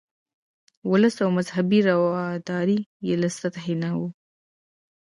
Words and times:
ولسي 0.89 1.19
او 1.25 1.29
مذهبي 1.37 1.79
رواداري 1.89 2.79
یې 3.07 3.15
له 3.21 3.29
سطحې 3.39 3.75
نه 3.83 3.89
وه. 3.99 4.09